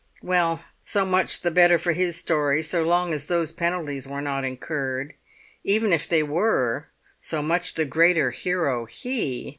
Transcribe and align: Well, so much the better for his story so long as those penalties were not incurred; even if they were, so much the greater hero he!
Well, 0.23 0.65
so 0.83 1.05
much 1.05 1.41
the 1.41 1.51
better 1.51 1.77
for 1.77 1.91
his 1.93 2.17
story 2.17 2.63
so 2.63 2.81
long 2.81 3.13
as 3.13 3.27
those 3.27 3.51
penalties 3.51 4.07
were 4.07 4.19
not 4.19 4.43
incurred; 4.43 5.13
even 5.63 5.93
if 5.93 6.09
they 6.09 6.23
were, 6.23 6.87
so 7.19 7.43
much 7.43 7.75
the 7.75 7.85
greater 7.85 8.31
hero 8.31 8.85
he! 8.87 9.49